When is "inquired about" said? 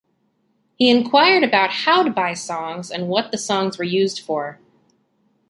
0.89-1.69